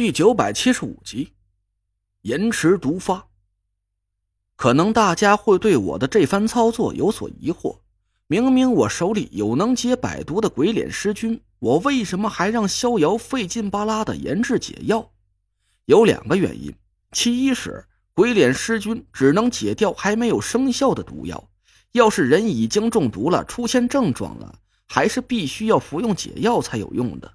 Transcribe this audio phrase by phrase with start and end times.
[0.00, 1.34] 第九百七十五集，
[2.22, 3.28] 延迟毒发。
[4.56, 7.80] 可能大家会对我的这番操作有所疑惑：
[8.26, 15.12] 明明我手里有能解百毒的鬼脸尸君，我为什么还让逍遥费劲巴拉的研制解药？
[15.84, 16.74] 有两个原因：
[17.12, 21.50] 其一是鬼脸尸君只能解掉还没有生效的毒药，
[21.92, 27.30] 要是人已经中毒了，出现症状了，还是必须要服用解药才有用的。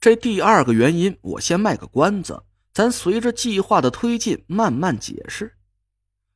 [0.00, 5.54] 这第二个原因，我先卖个关子，咱随着计划的推进慢慢解释。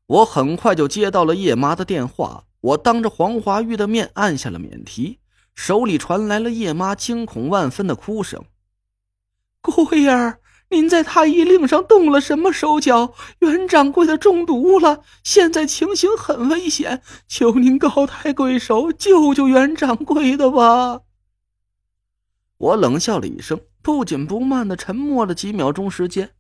[0.07, 5.21] 我很快就接到了叶妈的电话，我当着黄华玉的面按下了免提，
[5.55, 8.45] 手里传来了叶妈惊恐万分的哭声
[9.63, 13.15] ：“姑爷儿，您在太医令上动了什么手脚？
[13.39, 21.03] 袁掌柜的中毒了，现在情形很危险，求您高抬贵手，救救袁掌柜的吧！”
[22.63, 26.31] 我冷笑了一声，不紧不慢的沉默了几秒钟时间。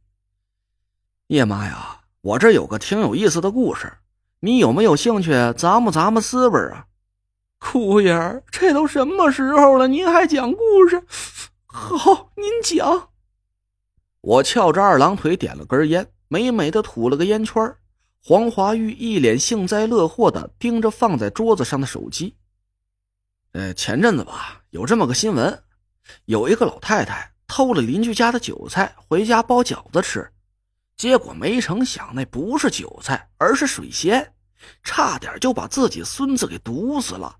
[1.26, 3.92] 叶妈呀，我这有个挺有意思的故事，
[4.38, 6.86] 你有没有兴趣咂摸咂摸滋味啊？
[7.58, 11.02] 姑爷，这都什么时候了，您还讲故事？
[11.66, 13.08] 好，您讲。
[14.20, 17.74] 我翘着二郎腿，点了根烟，美美的吐了个烟圈。
[18.24, 22.36] 黄华玉一脸幸灾乐祸的盯着放在桌子上的手机。
[23.54, 25.60] 呃，前阵子吧，有这么个新闻。
[26.24, 30.30] 有一个老太太偷了邻居家的韭菜回家包饺子吃，
[30.96, 34.34] 结果没成想那不是韭菜，而是水仙，
[34.82, 37.36] 差点就把自己孙子给毒死了。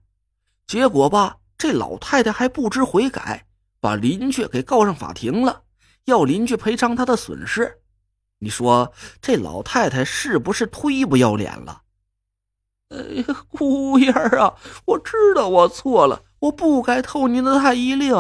[0.67, 3.47] 结果吧，这老太太还不知悔改，
[3.81, 5.63] 把邻居给告上法庭了，
[6.05, 7.81] 要邻居赔偿她的损失。
[8.39, 11.83] 你说这老太太是不是忒不要脸了？
[12.89, 18.15] 哎呀，姑爷啊，我知道我错了，我不该偷您的太医令。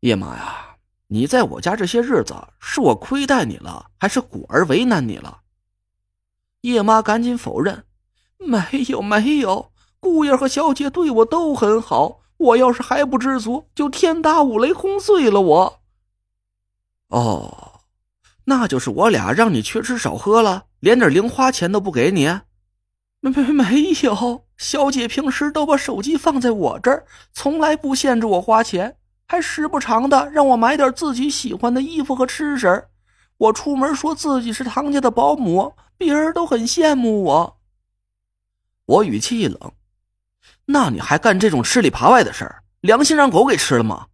[0.00, 0.76] 叶妈呀，
[1.08, 5.40] 你在我家这些日子，是我亏待你了，还是果儿为难你了？
[6.60, 7.84] 叶妈赶紧否认
[8.38, 12.20] ：“没有，没有，姑爷和小姐对我都很好。
[12.36, 15.80] 我要是还不知足，就天打五雷轰碎了我。”
[17.08, 17.80] 哦，
[18.44, 22.26] 那就是我俩让你缺吃少喝了，连点零花钱都不给你？
[23.18, 28.96] 没没没有，小姐平时都把手机放在我这儿，从来不限制我花钱。
[29.30, 32.88] 还时不常的让我买点自己喜欢的衣服和吃食
[33.36, 37.60] 我出门说自己是唐家的保姆，别人都很羡慕我。
[38.86, 39.72] 我语气一冷
[40.64, 44.06] ：“那你还干这种吃里扒外的事儿，良心让狗给吃了吗？”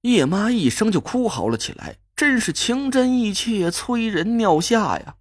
[0.00, 5.16] 叶妈一声就哭嚎了起来，真是情真意切，催人尿下呀！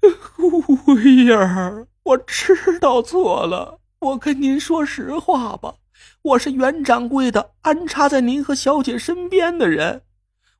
[0.36, 5.76] 姑爷儿，我知道错了，我跟您说实话吧。
[6.22, 10.02] 我是袁掌柜的安插在您和小姐身边的人，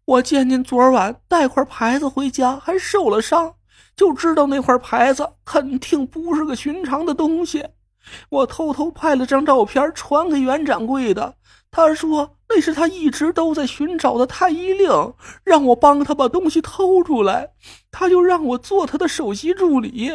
[0.04, 3.54] 我见您昨晚带块牌子回家还受了伤，
[3.94, 7.64] 就知道那块牌子肯定不是个寻常的东西。
[8.28, 11.36] 我偷偷拍了张照片传给袁掌柜的，
[11.70, 14.90] 他说那是他一直都在寻找的太医令，
[15.44, 17.50] 让我帮他把东西偷出来，
[17.92, 20.10] 他就让我做他的首席助理。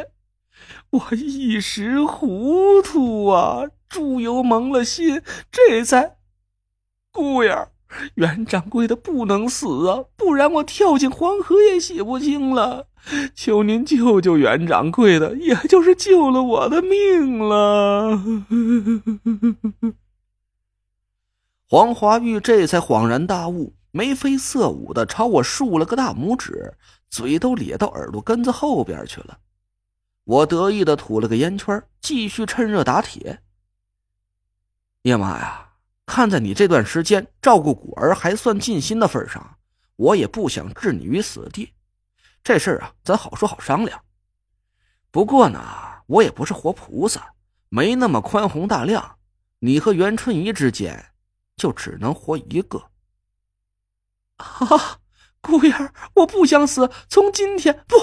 [0.90, 3.64] 我一时糊涂啊。
[3.90, 5.22] 猪油蒙了心，
[5.52, 6.18] 这才，
[7.12, 7.70] 姑爷，
[8.16, 12.88] 袁掌柜的不能死啊，不然我跳进黄河也洗不清了。
[13.34, 18.20] 求您救救袁掌柜的，也就是救了我的命了。
[21.70, 26.74] 黄华玉这才恍然大悟，眉飞色舞的朝我竖了个大拇指，
[27.10, 29.38] 嘴都咧到耳朵根子后边去了。
[30.26, 33.40] 我得意的吐了个烟圈，继续趁热打铁。
[35.08, 35.70] 叶妈呀，
[36.06, 39.58] 看在你这段时间照顾果儿还算尽心的份上，
[39.96, 41.74] 我也不想置你于死地。
[42.44, 43.98] 这事儿啊，咱好说好商量。
[45.10, 45.62] 不过呢，
[46.08, 47.34] 我也不是活菩萨，
[47.70, 49.18] 没那么宽宏大量。
[49.60, 51.14] 你和袁春怡之间，
[51.56, 52.92] 就只能活一个。
[54.36, 55.00] 啊，
[55.40, 55.74] 姑爷，
[56.16, 56.92] 我不想死。
[57.08, 57.96] 从今天不，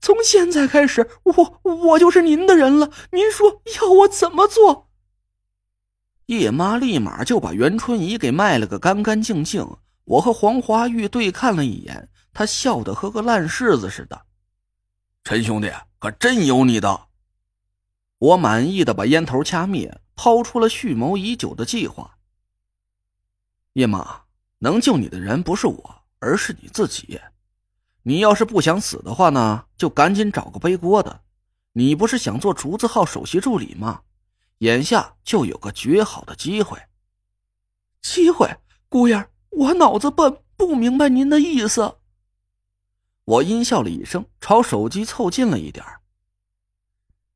[0.00, 2.90] 从现在开始，我我就是您的人了。
[3.12, 4.87] 您说要我怎么做？
[6.28, 9.66] 叶妈立马就把袁春怡给卖了个干干净净。
[10.04, 14.26] 我和黄华玉对看了一眼，他笑得和个烂柿子似的。
[15.24, 17.08] 陈兄弟可真有你的！
[18.18, 22.18] 我满意的把烟头掐灭，抛出了蓄谋已久的计划。
[23.72, 24.20] 叶妈，
[24.58, 27.18] 能救你的人不是我，而是你自己。
[28.02, 31.22] 你要是不想死的话呢，就赶紧找个背锅的。
[31.72, 34.02] 你不是想做竹子号首席助理吗？
[34.58, 36.78] 眼下就有个绝好的机会，
[38.02, 38.56] 机会，
[38.88, 41.98] 姑爷，我脑子笨，不明白您的意思。
[43.24, 45.84] 我阴笑了一声，朝手机凑近了一点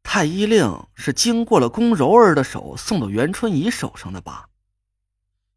[0.02, 4.48] 太医令是经过了宫柔儿的手送到袁春怡手上的吧？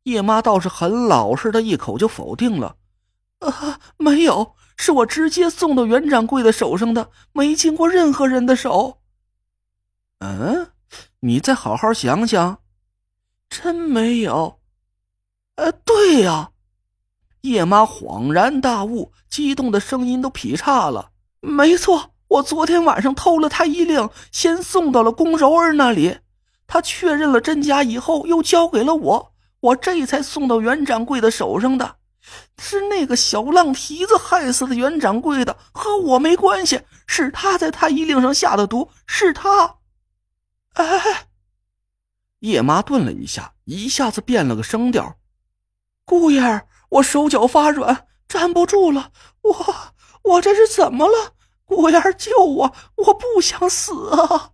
[0.04, 2.78] 叶妈倒是很老实的一口就否定了
[3.40, 9.00] ：“啊，没有，是我直接送到袁掌柜的手上的，没经过任何人的手。”
[10.20, 10.72] 嗯，
[11.26, 12.60] 你再好好想想，
[13.50, 14.60] 真没有。
[15.56, 16.52] 呃，对呀，
[17.42, 21.10] 叶妈恍然大悟，激动的声音都劈叉了。
[21.42, 22.12] 没错。
[22.28, 26.20] 我昨天晚上偷了太医令，先送到了宫柔儿那里。
[26.68, 31.96] 他确认了真假以后，又交给了我，我这才送到袁掌柜的手上的。
[32.60, 36.82] 是那个小浪蹄子害死的袁掌柜的，和我没关系。
[37.08, 39.78] 是他在太医令上下的毒，是他。
[40.76, 41.28] 哎，
[42.40, 45.18] 叶妈顿了一下，一下子变了个声调
[46.06, 49.12] ：“姑爷儿，我手脚发软，站不住了。
[49.42, 49.94] 我，
[50.24, 51.34] 我这是怎么了？”
[51.68, 52.76] 姑爷救我！
[52.96, 54.52] 我不想死啊！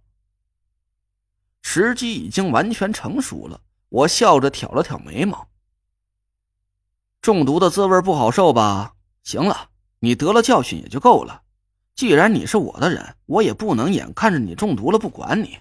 [1.61, 3.59] 时机已经完全成熟了，
[3.89, 5.49] 我笑着挑了挑眉毛。
[7.21, 8.93] 中毒的滋味不好受吧？
[9.23, 9.69] 行了，
[9.99, 11.41] 你得了教训也就够了。
[11.95, 15.59] 既然你是我的人，我也不能眼看着你中毒了不管你。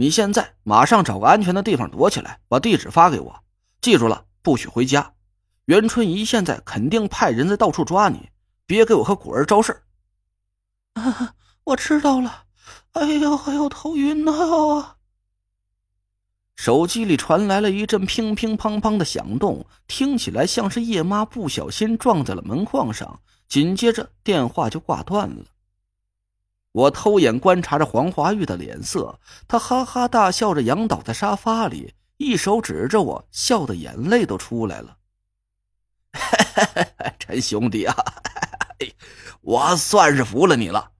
[0.00, 3.44] 你现在马上找个安全的地方躲起来，把地址发给我。
[3.82, 5.12] 记住了，不许回家。
[5.66, 8.30] 袁春怡现在肯定派人在到处抓你，
[8.64, 9.82] 别给我和果儿招事儿。
[10.94, 12.44] 啊， 我知道了。
[12.92, 14.96] 哎呦，哎呦，头晕呐！
[16.56, 23.20] 手机里传来了一阵乒乒乓乓的响动，听起来像是叶妈不小心撞在了门框上。
[23.46, 25.44] 紧接着电话就挂断了。
[26.72, 29.18] 我偷眼观察着黄华玉的脸色，
[29.48, 34.96] 他哈哈大笑着仰倒在沙发里，一手指着我，笑的眼泪都出来了。
[37.18, 37.94] 陈兄弟啊！
[39.42, 40.90] 我算是服了你了，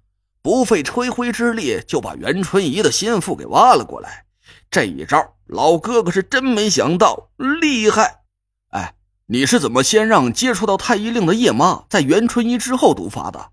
[0.43, 4.25] 不费吹灰之力就把袁春怡的心腹给挖了过来。
[4.70, 7.31] 这一招，老哥哥是真没想到，
[7.61, 8.22] 厉害！
[8.70, 8.94] 哎，
[9.26, 13.50] 你是怎么先让接触到太医令的叶妈，在袁春怡之后毒发的？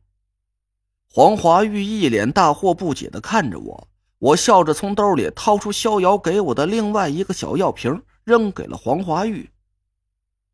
[1.12, 3.88] 黄华玉一脸大惑不解的看着我，
[4.20, 9.50] 我笑着从兜里掏出逍遥给我的另外一个小药瓶，扔给了黄华玉。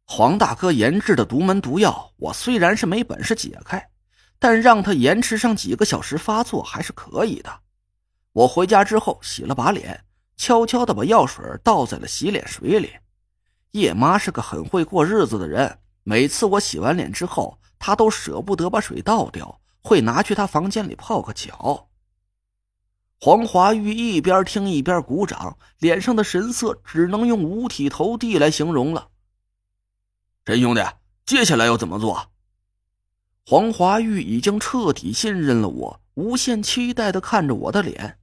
[0.06, 3.90] 黄大哥研制的独门毒药，我虽然是没本事解开。
[4.40, 7.62] 但让他延迟上几个小时发作还是可以的。
[8.34, 10.04] 我回家之后洗了把脸，
[10.36, 12.92] 悄悄的把药水倒在了洗脸水里。
[13.72, 21.90] 叶妈是个很会过日子的人，每次我洗完脸之后，她都舍不得把水倒掉，会拿去他房间里泡个脚。
[23.20, 29.10] 黄华玉一边听一边鼓掌，脸上的神色只能用五体投地来形容了。
[30.46, 30.82] 陈兄弟，
[31.26, 32.32] 接下来要怎么做？
[33.46, 38.18] 黄华玉已经彻底信任了我，无限期待的看着我的脸。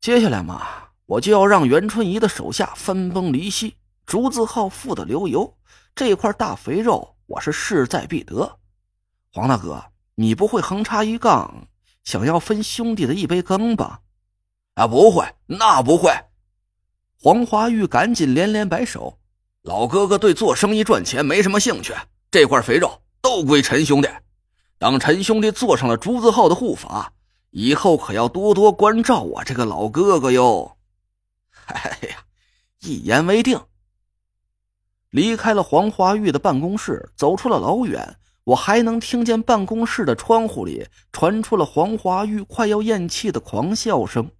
[0.00, 0.66] 接下来嘛，
[1.06, 3.76] 我就要让袁春怡的手下分崩离析，
[4.06, 5.56] 竹字号富的流油。
[5.94, 8.58] 这块大肥肉，我是势在必得。
[9.32, 9.84] 黄大哥，
[10.20, 11.66] 你不会横插一杠，
[12.04, 14.00] 想要分兄弟的一杯羹吧？
[14.74, 16.12] 啊，不会，那不会。
[17.18, 19.18] 黄华玉赶紧连连摆手
[19.64, 21.94] ：“老哥哥对做生意赚钱没什么兴趣，
[22.30, 24.08] 这块肥肉。”都归陈兄弟。
[24.78, 27.14] 等陈兄弟坐上了朱字号的护法，
[27.48, 30.76] 以后可要多多关照我这个老哥哥哟。
[31.64, 32.16] 哎呀，
[32.80, 33.58] 一言为定。
[35.08, 44.30] 离开了黄华玉的办公室，走出了老远，我还能听见办公室的窗户里传出了黄华玉快要咽气的狂笑声。